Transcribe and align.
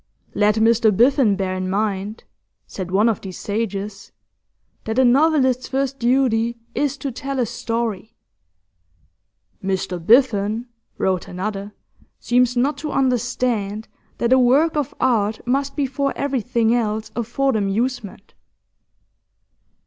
'Let 0.33 0.55
Mr 0.55 0.89
Biffen 0.91 1.35
bear 1.37 1.53
in 1.53 1.69
mind,' 1.69 2.23
said 2.65 2.89
one 2.89 3.07
of 3.07 3.21
these 3.21 3.37
sages, 3.37 4.11
'that 4.85 4.97
a 4.97 5.05
novelist's 5.05 5.67
first 5.67 5.99
duty 5.99 6.57
is 6.73 6.97
to 6.97 7.11
tell 7.11 7.37
a 7.37 7.45
story.' 7.45 8.15
'Mr 9.63 10.03
Biffen,' 10.03 10.65
wrote 10.97 11.27
another, 11.27 11.73
'seems 12.19 12.57
not 12.57 12.77
to 12.79 12.91
understand 12.91 13.87
that 14.17 14.33
a 14.33 14.39
work 14.39 14.75
of 14.75 14.95
art 14.99 15.45
must 15.45 15.75
before 15.75 16.13
everything 16.15 16.73
else 16.73 17.11
afford 17.15 17.55
amusement. 17.55 18.33